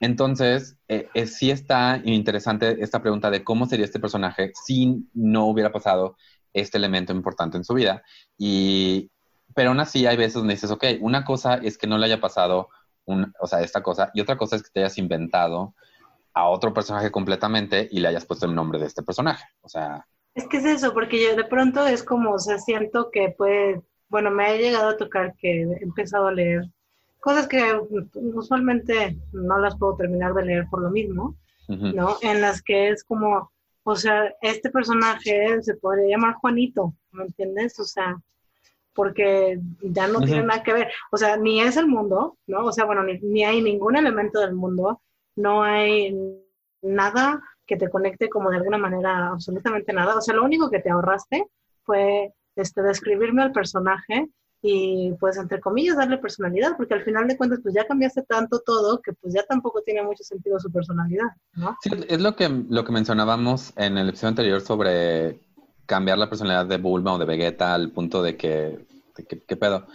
[0.00, 5.46] entonces, eh, eh, sí está interesante esta pregunta de cómo sería este personaje si no
[5.46, 6.16] hubiera pasado
[6.52, 8.02] este elemento importante en su vida.
[8.36, 9.10] Y,
[9.54, 12.20] pero aún así hay veces donde dices, ok, una cosa es que no le haya
[12.20, 12.68] pasado,
[13.06, 15.74] un, o sea, esta cosa, y otra cosa es que te hayas inventado
[16.32, 19.44] a otro personaje completamente y le hayas puesto el nombre de este personaje.
[19.62, 20.06] O sea...
[20.34, 23.82] Es que es eso, porque yo de pronto es como, o sea, siento que puede,
[24.08, 26.62] bueno, me ha llegado a tocar que he empezado a leer
[27.28, 27.62] cosas que
[28.14, 31.36] usualmente no las puedo terminar de leer por lo mismo,
[31.68, 32.16] ¿no?
[32.22, 37.78] En las que es como, o sea, este personaje se podría llamar Juanito, ¿me entiendes?
[37.80, 38.16] O sea,
[38.94, 42.64] porque ya no tiene nada que ver, o sea, ni es el mundo, ¿no?
[42.64, 45.02] O sea, bueno, ni, ni hay ningún elemento del mundo,
[45.36, 46.16] no hay
[46.80, 50.16] nada que te conecte como de alguna manera, absolutamente nada.
[50.16, 51.44] O sea, lo único que te ahorraste
[51.82, 57.36] fue este, describirme al personaje y pues entre comillas darle personalidad, porque al final de
[57.36, 61.28] cuentas pues ya cambiaste tanto todo que pues ya tampoco tiene mucho sentido su personalidad,
[61.54, 61.76] ¿no?
[61.80, 65.40] Sí, es lo que, lo que mencionábamos en el episodio anterior sobre
[65.86, 68.86] cambiar la personalidad de Bulma o de Vegeta al punto de que,
[69.28, 69.86] ¿qué pedo?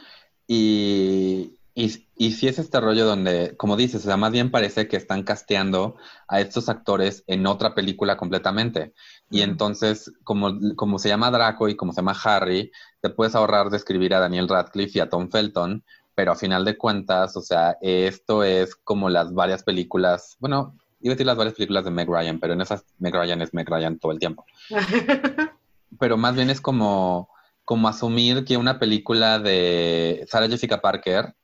[0.47, 4.88] Y, y, y sí es este rollo donde, como dices, o sea, más bien parece
[4.88, 5.97] que están casteando
[6.28, 8.93] a estos actores en otra película completamente.
[9.30, 12.71] Y entonces, como, como se llama Draco y como se llama Harry,
[13.04, 15.84] te puedes ahorrar de escribir a Daniel Radcliffe y a Tom Felton,
[16.16, 21.12] pero a final de cuentas, o sea, esto es como las varias películas, bueno, iba
[21.12, 23.70] a decir las varias películas de Meg Ryan, pero en esas Meg Ryan es Meg
[23.70, 24.46] Ryan todo el tiempo.
[26.00, 27.28] pero más bien es como,
[27.66, 31.36] como asumir que una película de Sarah Jessica Parker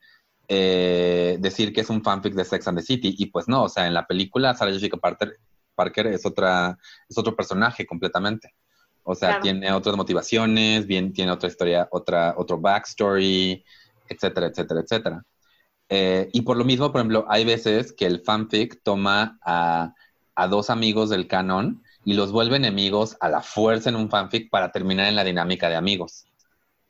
[0.48, 3.16] eh, decir que es un fanfic de Sex and the City.
[3.18, 5.38] Y pues no, o sea, en la película Sarah Jessica Parker,
[5.76, 6.78] Parker es, otra,
[7.10, 8.56] es otro personaje completamente.
[9.04, 13.64] O sea, tiene otras motivaciones, bien, tiene otra historia, otra, otro backstory,
[14.08, 15.24] etcétera, etcétera, etcétera.
[15.90, 19.94] Eh, y por lo mismo, por ejemplo, hay veces que el fanfic toma a,
[20.36, 24.50] a dos amigos del canon y los vuelve enemigos a la fuerza en un fanfic
[24.50, 26.26] para terminar en la dinámica de amigos.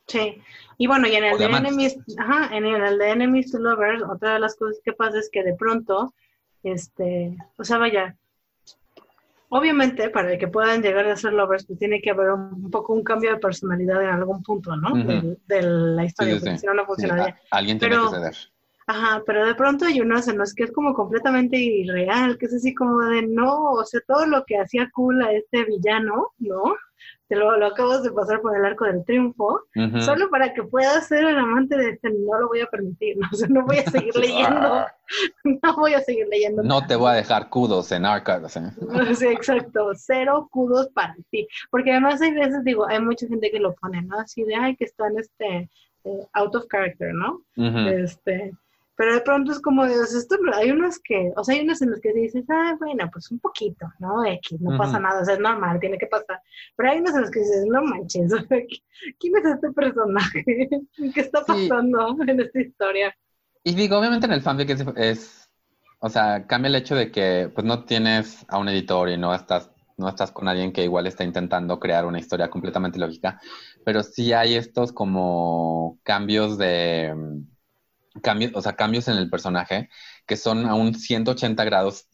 [0.08, 0.41] Sí,
[0.78, 4.34] y bueno, y en el, de Enemies, ajá, en el de Enemies to Lovers, otra
[4.34, 6.13] de las cosas que pasa es que de pronto
[6.63, 8.17] este, o sea, vaya,
[9.50, 13.04] obviamente para que puedan llegar a ser lovers, pues tiene que haber un, poco un
[13.04, 14.94] cambio de personalidad en algún punto, ¿no?
[14.94, 17.36] de, la historia, si no, no funcionaría.
[17.52, 18.36] Alguien tiene que ceder.
[18.89, 22.56] Ajá, pero de pronto hay unos en los que es como completamente irreal, que es
[22.56, 26.75] así como de no, o sea, todo lo que hacía cool a este villano, ¿no?
[27.28, 29.62] Te lo, lo acabas de pasar por el arco del triunfo,
[29.99, 33.28] solo para que puedas ser el amante de este, no lo voy a permitir, ¿no?
[33.32, 34.86] O sea, no voy a seguir leyendo,
[35.43, 36.63] no voy a seguir leyendo.
[36.63, 38.58] No te voy a dejar kudos en arcas.
[38.58, 38.71] ¿eh?
[39.13, 43.60] Sí, exacto, cero kudos para ti, porque además hay veces, digo, hay mucha gente que
[43.60, 44.19] lo pone, ¿no?
[44.19, 45.69] Así de, ay, que están, este,
[46.06, 47.43] eh, out of character, ¿no?
[47.56, 48.52] Este
[49.00, 51.92] pero de pronto es como, de, esto, hay unos que, o sea, hay unos en
[51.92, 54.26] los que dices, ah, bueno, pues un poquito, ¿no?
[54.26, 56.42] X, no pasa nada, o sea, es normal, tiene que pasar.
[56.76, 58.30] Pero hay unos en los que dices, no manches,
[59.20, 60.44] ¿quién es este personaje?
[61.14, 63.16] ¿Qué está pasando en esta historia?
[63.64, 65.50] Y digo, obviamente en el fanfic es, es,
[66.00, 69.34] o sea, cambia el hecho de que, pues no tienes a un editor y no
[69.34, 73.40] estás, no estás con alguien que igual está intentando crear una historia completamente lógica,
[73.86, 77.16] pero sí hay estos como cambios de
[78.22, 79.89] cambios, o sea, cambios en el personaje
[80.26, 82.08] que son a un 180 grados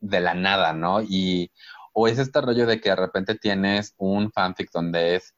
[0.00, 1.00] de la nada, ¿no?
[1.02, 1.52] Y
[1.92, 5.34] o es este rollo de que de repente tienes un fanfic donde es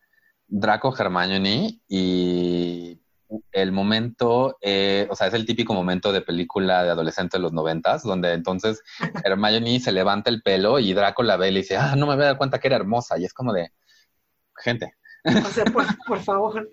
[0.46, 3.00] Draco Hermione y
[3.52, 7.52] el momento, eh, o sea, es el típico momento de película de adolescente de los
[7.52, 8.82] noventas, donde entonces
[9.24, 12.14] Hermione se levanta el pelo y Draco la ve y le dice, ah, no me
[12.14, 13.18] voy a dar cuenta que era hermosa.
[13.18, 13.72] Y es como de,
[14.56, 14.94] gente.
[15.24, 16.68] O sea, por favor.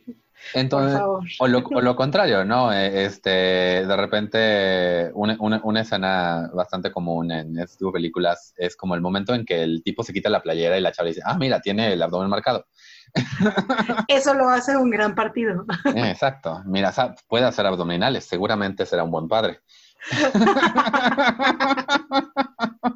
[0.53, 0.99] Entonces,
[1.39, 2.73] o lo, o lo, contrario, ¿no?
[2.73, 8.95] Eh, este, de repente, una, una, una, escena bastante común en de películas es como
[8.95, 11.37] el momento en que el tipo se quita la playera y la chava dice, ah,
[11.37, 12.65] mira, tiene el abdomen marcado.
[14.07, 15.65] Eso lo hace un gran partido.
[15.95, 16.61] Exacto.
[16.65, 16.93] Mira,
[17.27, 19.59] puede hacer abdominales, seguramente será un buen padre.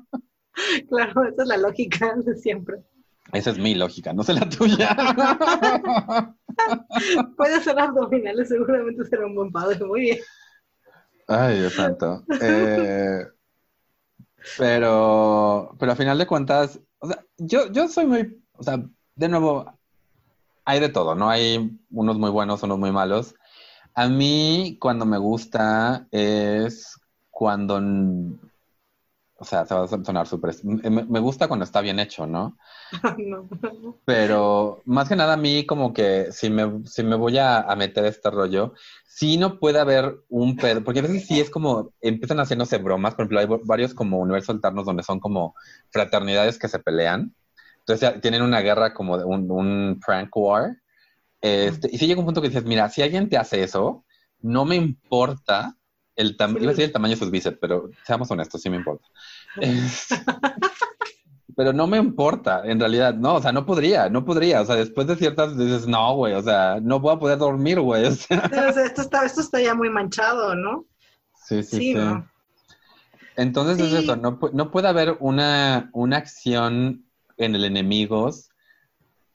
[0.90, 2.78] Claro, esa es la lógica de siempre.
[3.36, 4.96] Esa es mi lógica, no sé la tuya.
[7.38, 9.84] Puede ser abdominales, seguramente será un buen padre.
[9.86, 10.20] Muy bien.
[11.28, 12.24] Ay, Dios santo.
[12.42, 13.26] Eh,
[14.58, 18.82] pero, pero a final de cuentas, o sea, yo, yo soy muy, o sea,
[19.16, 19.66] de nuevo,
[20.64, 21.30] hay de todo, ¿no?
[21.30, 23.36] Hay unos muy buenos, unos muy malos.
[23.96, 26.98] A mí, cuando me gusta, es
[27.32, 27.82] cuando
[29.38, 30.56] o sea, se va a sonar súper...
[30.64, 32.58] Me, gusta cuando está bien hecho, ¿no?
[33.18, 33.50] no.
[34.06, 38.06] Pero más que nada a mí como que si me, si me voy a, meter
[38.06, 38.74] este rollo,
[39.06, 43.16] sí no puede haber un pedo, porque a veces sí es como, empiezan haciéndose bromas,
[43.16, 45.54] por ejemplo, hay varios como universos alternos donde son como
[45.90, 47.36] fraternidades que se pelean,
[47.80, 50.78] entonces tienen una guerra como de un, un prank war,
[51.42, 54.06] este, y si llega un punto que dices, mira, si alguien te hace eso,
[54.40, 55.76] no me importa
[56.16, 59.08] el, iba a decir el tamaño de sus bíceps, pero seamos honestos, sí me importa.
[61.56, 64.76] pero no me importa, en realidad, no, o sea, no podría, no podría, o sea,
[64.76, 68.06] después de ciertas dices, no, güey, o sea, no voy a poder dormir, güey.
[68.06, 68.38] O sea.
[68.86, 70.86] esto, está, esto está ya muy manchado, ¿no?
[71.36, 71.96] Sí, sí, sí.
[73.38, 77.06] Entonces es eso, no, no puede haber una, una acción
[77.38, 78.30] en el enemigo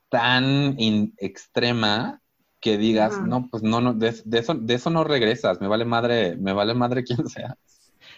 [0.09, 0.75] tan
[1.19, 2.21] extrema
[2.61, 6.37] que digas, no, pues no, no, de, eso, de eso no regresas, me vale madre,
[6.37, 7.57] me vale madre quien sea.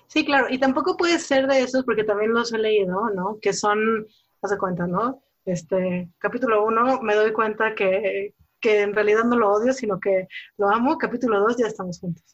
[0.07, 3.38] Sí, claro, y tampoco puede ser de esos, porque también los he leído, ¿no?
[3.40, 4.07] Que son,
[4.42, 5.22] hace cuenta, ¿no?
[5.44, 10.28] Este, capítulo uno, me doy cuenta que, que en realidad no lo odio, sino que
[10.59, 12.24] lo amo, capítulo dos, ya estamos juntos.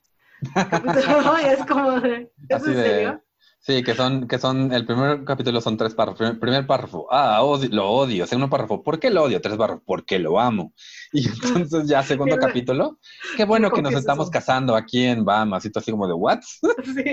[0.71, 3.23] Capítulo es como de, ¿es en serio?
[3.61, 6.39] Sí, que son, que son, el primer capítulo son tres párrafos.
[6.39, 8.27] Primer, párrafo, ah, lo odio.
[8.27, 9.41] Segundo párrafo, ¿por qué lo odio?
[9.41, 10.73] Tres párrafos, ¿por qué lo amo?
[11.13, 12.99] Y entonces ya segundo capítulo,
[13.37, 15.65] qué bueno que nos estamos casando aquí en Bahamas.
[15.65, 16.41] Y así como de, ¿what?
[16.85, 17.05] Sí,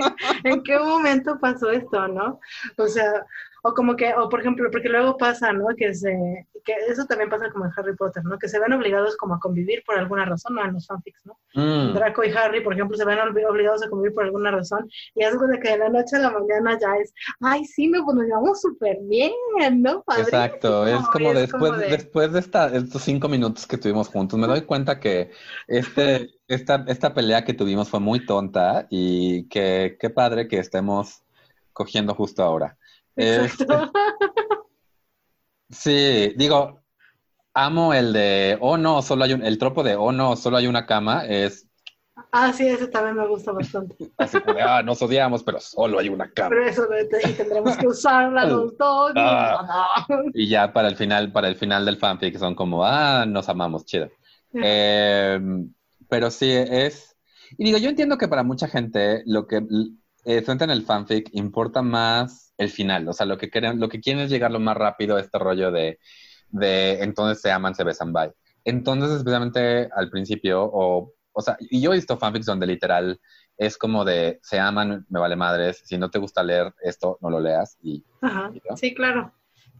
[0.44, 2.38] ¿en qué momento pasó esto, no?
[2.78, 3.24] O sea,
[3.66, 5.66] o como que, o por ejemplo, porque luego pasa, ¿no?
[5.76, 8.38] Que se, que eso también pasa como en Harry Potter, ¿no?
[8.38, 10.64] Que se ven obligados como a convivir por alguna razón, ¿no?
[10.64, 11.36] En los fanfics, ¿no?
[11.54, 11.94] Mm.
[11.94, 15.32] Draco y Harry, por ejemplo, se ven obligados a convivir por alguna razón y es
[15.32, 18.26] de que de la noche a la mañana ya es, ay, sí, me, pues nos
[18.26, 19.32] llevamos súper bien,
[19.78, 20.04] ¿no?
[20.16, 21.88] Exacto, es como después, de...
[21.88, 25.32] después de esta, estos cinco minutos que tuvimos juntos, me doy cuenta que
[25.66, 31.24] este, esta, esta pelea que tuvimos fue muy tonta y que qué padre que estemos
[31.72, 32.78] cogiendo justo ahora.
[33.16, 33.66] Este,
[35.70, 36.82] sí, digo,
[37.54, 40.66] amo el de, oh no, solo hay un, el tropo de, oh no, solo hay
[40.66, 41.66] una cama, es...
[42.32, 43.96] Ah, sí, ese también me gusta bastante.
[44.18, 46.50] Así como ah, nos odiamos, pero solo hay una cama.
[46.50, 46.86] Pero eso,
[47.24, 49.12] y tendremos que usarla los dos.
[49.16, 53.48] Ah, y ya para el final, para el final del fanfic son como, ah, nos
[53.48, 54.10] amamos, chido.
[54.52, 55.72] Em,
[56.08, 57.16] pero sí, es...
[57.58, 59.62] Y digo, yo entiendo que para mucha gente lo que
[60.26, 63.08] eh, en el fanfic, importa más el final.
[63.08, 65.38] O sea, lo que quieren, lo que quieren es llegar lo más rápido a este
[65.38, 66.00] rollo de,
[66.50, 68.32] de entonces se aman, se besan, bye.
[68.64, 73.20] Entonces, especialmente al principio, o, o sea, y yo he visto fanfics donde literal
[73.56, 77.30] es como de se aman, me vale madres, si no te gusta leer esto, no
[77.30, 77.78] lo leas.
[77.82, 78.50] Y, Ajá.
[78.74, 79.32] Sí, claro.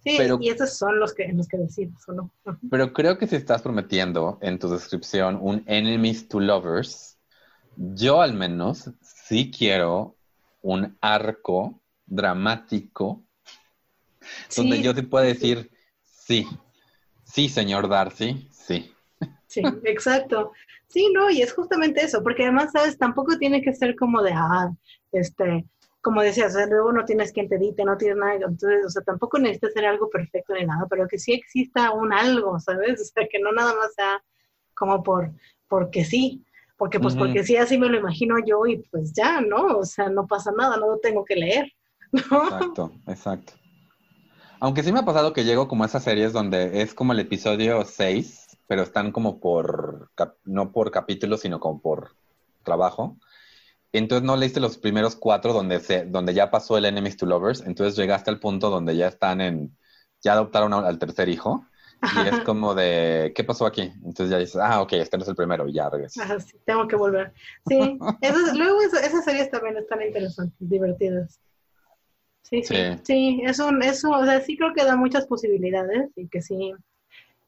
[0.05, 2.31] Sí, y esos son los que, los que decides, ¿o no?
[2.71, 7.19] Pero creo que si estás prometiendo en tu descripción un enemies to lovers,
[7.77, 10.17] yo al menos sí quiero
[10.67, 13.23] un arco dramático
[14.57, 15.71] donde yo te pueda decir,
[16.03, 16.45] sí,
[17.25, 18.93] sí, señor Darcy, sí.
[19.47, 20.53] Sí, exacto.
[20.89, 22.99] Sí, no, y es justamente eso, porque además, ¿sabes?
[22.99, 24.73] Tampoco tiene que ser como de, ah,
[25.13, 25.65] este,
[26.01, 29.39] como decías, luego no tienes quien te edite, no tienes nada, entonces, o sea, tampoco
[29.39, 33.01] necesitas ser algo perfecto ni nada, pero que sí exista un algo, ¿sabes?
[33.01, 34.21] O sea, que no nada más sea
[34.75, 35.31] como por,
[35.69, 36.45] porque sí,
[36.77, 39.79] porque pues porque sí, así me lo imagino yo y pues ya, ¿no?
[39.79, 41.73] O sea, no pasa nada, no lo tengo que leer,
[42.13, 42.45] ¿no?
[42.45, 43.53] Exacto, exacto.
[44.61, 47.21] Aunque sí me ha pasado que llego como a esas series donde es como el
[47.21, 50.11] episodio 6, pero están como por,
[50.45, 52.17] no por capítulo, sino como por
[52.63, 53.17] trabajo.
[53.93, 57.63] Entonces no leíste los primeros cuatro donde, se, donde ya pasó el Enemies to Lovers,
[57.63, 59.77] entonces llegaste al punto donde ya están en,
[60.23, 61.65] ya adoptaron al tercer hijo.
[62.03, 63.93] Y es como de, ¿qué pasó aquí?
[64.05, 66.45] Entonces ya dices, ah, ok, este no es el primero, y ya regresas.
[66.45, 67.33] sí, tengo que volver.
[67.67, 67.99] Sí,
[68.57, 71.41] luego esas series también están interesantes, divertidas.
[72.43, 76.29] Sí, sí, sí, es un, eso, o sea, sí creo que da muchas posibilidades y
[76.29, 76.75] que sí,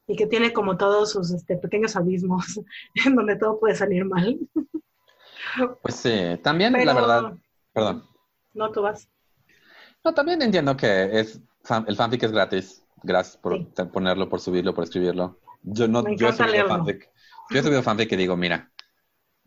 [0.07, 2.59] y que tiene como todos sus este, pequeños abismos
[3.05, 4.37] en donde todo puede salir mal.
[5.81, 7.33] Pues sí, también la verdad,
[7.71, 8.03] perdón.
[8.53, 9.07] No, tú vas.
[10.03, 11.39] No, también entiendo que es
[11.87, 12.83] el fanfic es gratis.
[13.03, 15.39] Gracias por ponerlo, por subirlo, por escribirlo.
[15.63, 17.09] Yo no, yo he subido fanfic.
[17.49, 18.71] Yo he subido fanfic que digo, mira,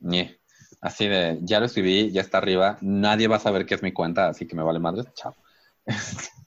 [0.00, 0.38] ñe,
[0.80, 3.92] así de, ya lo escribí, ya está arriba, nadie va a saber qué es mi
[3.92, 5.34] cuenta, así que me vale madre, chao.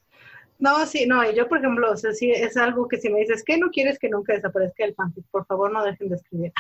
[0.57, 3.43] No, sí, no, yo por ejemplo, o sea, sí, es algo que si me dices
[3.43, 6.53] que no quieres que nunca desaparezca el fanfic, por favor no dejen de escribir.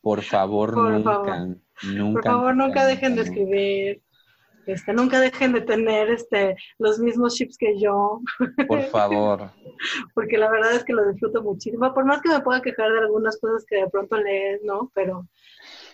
[0.00, 1.46] Por favor, nunca,
[1.84, 2.12] nunca.
[2.14, 4.02] Por favor, nunca, dejen de escribir.
[4.68, 8.20] Este, nunca dejen de tener este, los mismos chips que yo.
[8.66, 9.50] Por favor.
[10.12, 11.94] Porque la verdad es que lo disfruto muchísimo.
[11.94, 14.92] Por más que me pueda quejar de algunas cosas que de pronto lees, ¿no?
[14.94, 15.26] Pero,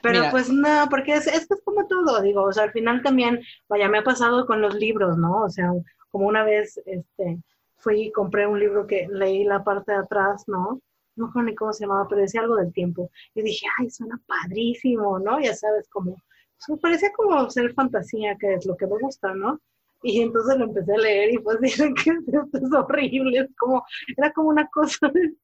[0.02, 3.40] pero pues no, porque es, es, es como todo, digo, o sea, al final también,
[3.68, 5.44] vaya, me ha pasado con los libros, ¿no?
[5.44, 5.70] O sea,
[6.10, 7.38] como una vez este,
[7.76, 10.80] fui y compré un libro que leí la parte de atrás, ¿no?
[11.14, 13.08] No sé ni cómo se llamaba, pero decía algo del tiempo.
[13.36, 15.40] Y dije, ay, suena padrísimo, ¿no?
[15.40, 16.16] Ya sabes, como,
[16.66, 19.60] pues, parecía como ser fantasía, que es lo que me gusta, ¿no?
[20.02, 23.82] Y entonces lo empecé a leer y pues dicen que esto es horrible, es como,
[24.16, 25.34] era como una cosa de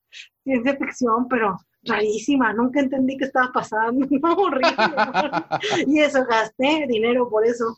[0.44, 4.76] ciencia ficción, pero rarísima, nunca entendí qué estaba pasando, no, horrible.
[5.86, 7.76] y eso, gasté dinero por eso.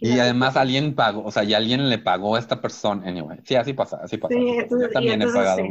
[0.00, 3.38] Y además alguien pagó, o sea, y alguien le pagó a esta persona, anyway.
[3.44, 4.34] Sí, así pasa, así pasa.
[4.36, 5.62] yo también he pagado.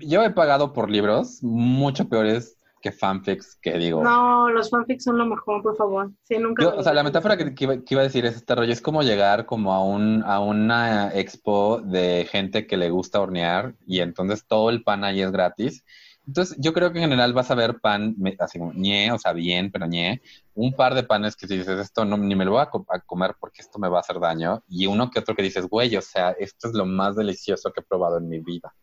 [0.00, 4.04] yo he pagado por libros mucho peores que fanfics, que digo.
[4.04, 6.10] No, los fanfics son lo mejor, por favor.
[6.24, 6.68] Sí, nunca.
[6.68, 9.72] o sea, la metáfora que, iba, a decir es este rollo, es como llegar como
[9.72, 14.82] a un a una expo de gente que le gusta hornear y entonces todo el
[14.82, 15.82] pan ahí es gratis
[16.26, 19.34] entonces, yo creo que en general vas a ver pan, así como ñe, o sea,
[19.34, 20.22] bien, pero ñe,
[20.54, 22.70] un par de panes que si dices, esto no, ni me lo voy a,
[23.00, 25.94] comer porque esto me va a hacer daño, y uno que otro que dices, güey,
[25.96, 28.74] o sea, esto es lo más delicioso que he probado en mi vida.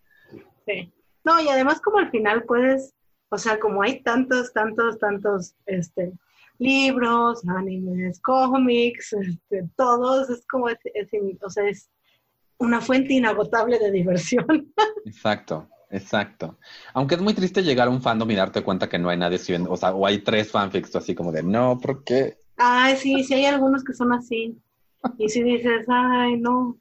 [0.67, 0.93] Sí.
[1.23, 2.93] No, y además como al final puedes,
[3.31, 6.11] o sea, como hay tantos, tantos, tantos, este,
[6.59, 11.89] libros, animes, cómics, este, todos, es como, o sea, es
[12.57, 14.45] una fuente inagotable de diversión.
[15.05, 15.67] Exacto.
[15.93, 16.57] Exacto.
[16.93, 19.35] Aunque es muy triste llegar a un fandom y darte cuenta que no hay nadie
[19.35, 22.37] escribiendo, o sea, o hay tres fanfics, así como de, no, ¿por qué?
[22.55, 24.57] Ay, sí, sí hay algunos que son así.
[25.17, 26.77] Y si dices, ay, no.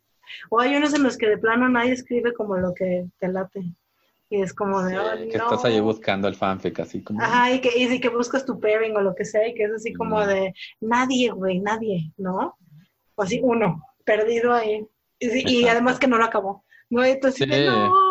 [0.49, 3.65] O hay unos en los que de plano nadie escribe como lo que te late.
[4.33, 7.21] Y es como de, que estás ahí buscando el fanfic, así como.
[7.21, 9.73] Ajá, y que, y que buscas tu pairing o lo que sea, y que es
[9.73, 12.57] así como de, nadie, güey, nadie, ¿no?
[13.17, 14.87] O así, uno, perdido ahí.
[15.19, 16.65] Y, además que no lo acabó.
[16.89, 18.11] No, entonces, no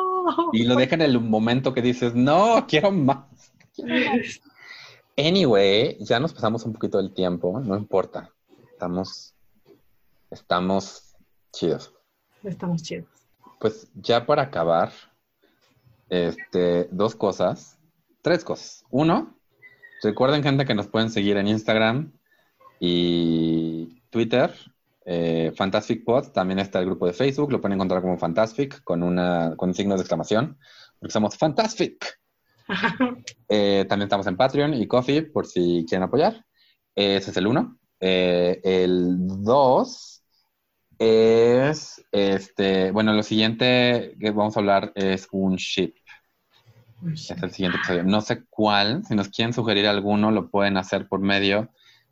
[0.52, 3.54] y lo dejan en el momento que dices, no, quiero más.
[5.18, 8.34] Anyway, ya nos pasamos un poquito del tiempo, no importa.
[8.72, 9.36] Estamos,
[10.32, 11.14] estamos
[11.52, 11.94] chidos.
[12.41, 13.10] Estamos chidos.
[13.60, 14.94] Pues ya para acabar,
[16.10, 17.80] este, dos cosas,
[18.22, 18.84] tres cosas.
[18.89, 19.38] Uno,
[20.03, 22.12] recuerden gente que nos pueden seguir en Instagram
[22.80, 24.53] y Twitter
[25.12, 29.01] eh, Fantastic Pod, también está el grupo de Facebook, lo pueden encontrar como Fantastic con,
[29.01, 30.60] una, con signos de exclamación,
[30.99, 32.20] porque somos Fantastic.
[33.51, 36.45] Eh, también estamos en Patreon y Coffee por si quieren apoyar.
[36.93, 37.80] ese es el uno.
[37.99, 40.24] Eh, el 2
[40.99, 45.95] es, este, bueno, lo siguiente que vamos a hablar es un ship.
[47.14, 48.04] Es el siguiente episodio.
[48.04, 51.70] No sé cuál, si nos quieren sugerir alguno, lo pueden hacer por medio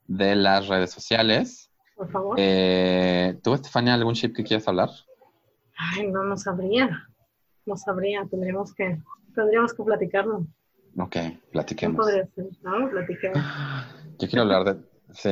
[0.07, 1.71] de las redes sociales.
[1.95, 2.35] Por favor.
[2.39, 4.89] Eh, ¿Tú, Estefania, algún ship que quieras hablar?
[5.77, 7.07] Ay, no, no sabría.
[7.65, 8.97] No sabría, tendríamos que,
[9.35, 10.47] tendríamos que platicarlo.
[10.97, 11.97] Ok, ¿Cómo platiquemos.
[11.97, 12.45] podría ser?
[12.63, 13.37] No, platiquemos.
[14.19, 14.83] Yo quiero hablar de.
[15.13, 15.29] Sí,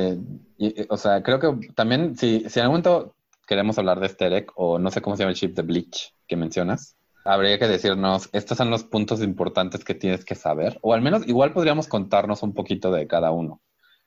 [0.58, 3.16] y- y- o sea, creo que también, si, si en algún momento
[3.48, 6.36] queremos hablar de Sterek, o no sé cómo se llama el chip de Bleach que
[6.36, 6.96] mencionas,
[7.26, 11.28] habría que decirnos, estos son los puntos importantes que tienes que saber, o al menos
[11.28, 13.62] igual podríamos contarnos un poquito de cada uno.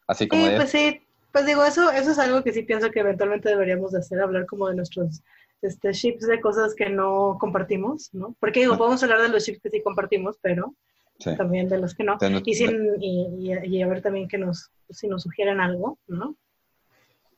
[0.06, 1.00] Así como Sí, de, pues sí,
[1.32, 4.46] pues digo, eso, eso es algo que sí pienso que eventualmente deberíamos de hacer, hablar
[4.46, 5.20] como de nuestros
[5.60, 8.36] este, ships de cosas que no compartimos, ¿no?
[8.40, 10.74] Porque digo, podemos hablar de los ships que sí compartimos, pero
[11.18, 12.16] sí, también de los que no.
[12.18, 15.98] de Y, sin, y, y- y a ver también que nos, si nos sugieren algo,
[16.06, 16.36] ¿no?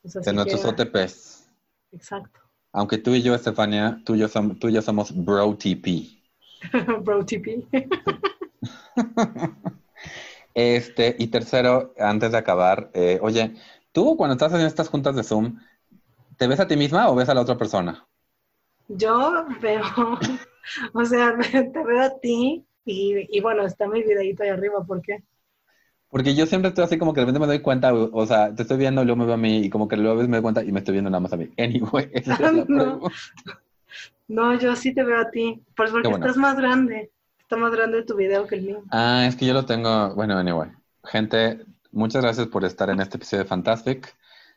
[0.03, 1.49] De nuestros OTPs.
[1.91, 2.39] Exacto.
[2.73, 6.09] Aunque tú y yo, Estefania, tú y yo, som- tú y yo somos Bro TP.
[7.03, 7.65] Bro TP.
[10.53, 13.55] Este, y tercero, antes de acabar, eh, oye,
[13.91, 15.59] tú cuando estás en estas juntas de Zoom,
[16.37, 18.07] ¿te ves a ti misma o ves a la otra persona?
[18.89, 19.81] Yo veo,
[20.93, 25.01] o sea, te veo a ti y, y bueno, está mi videito ahí arriba, ¿por
[25.01, 25.23] qué?
[26.11, 28.63] Porque yo siempre estoy así como que de repente me doy cuenta, o sea, te
[28.63, 30.41] estoy viendo, luego me veo a mí y como que luego a veces me doy
[30.43, 31.49] cuenta y me estoy viendo nada más a mí.
[31.57, 32.83] Anyway, esa es la No.
[32.99, 33.15] pregunta.
[34.27, 36.25] No, yo sí te veo a ti, pues porque bueno.
[36.25, 38.83] estás más grande, está más grande tu video que el mío.
[38.91, 40.69] Ah, es que yo lo tengo, bueno, anyway.
[41.05, 44.15] Gente, muchas gracias por estar en este episodio de Fantastic.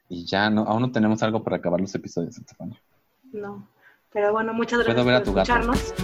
[0.08, 2.80] Y ya no, aún no tenemos algo para acabar los episodios, Estefania.
[3.32, 3.66] No,
[4.12, 5.52] pero bueno, muchas Puedo gracias ver a por tu gato.
[5.52, 5.94] escucharnos.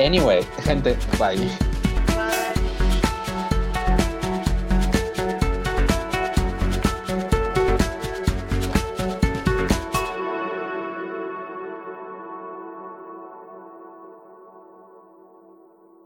[0.00, 1.71] Anyway, gente, bye.